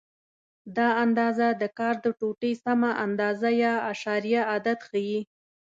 دا 0.77 0.89
اندازه 1.03 1.47
د 1.61 1.63
کار 1.79 1.95
د 2.05 2.07
ټوټې 2.19 2.51
سمه 2.63 2.91
اندازه 3.05 3.49
یا 3.63 3.73
اعشاریه 3.89 4.41
عدد 4.53 4.79
ښیي. 4.87 5.19